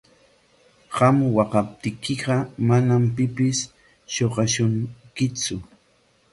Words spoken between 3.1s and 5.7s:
pipis shuqashunkitsu.